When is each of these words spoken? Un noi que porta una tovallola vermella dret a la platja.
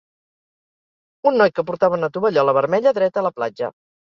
Un 1.31 1.37
noi 1.41 1.53
que 1.57 1.65
porta 1.67 1.91
una 1.99 2.11
tovallola 2.17 2.59
vermella 2.61 2.97
dret 2.99 3.21
a 3.25 3.29
la 3.29 3.37
platja. 3.41 3.75